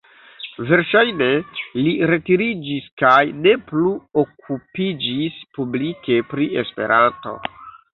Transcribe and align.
Verŝajne 0.69 1.27
li 1.81 1.93
retiriĝis 2.13 2.89
kaj 3.03 3.21
ne 3.45 3.55
plu 3.71 3.95
okupiĝis 4.25 5.41
publike 5.61 6.23
pri 6.35 6.53
Esperanto. 6.67 7.43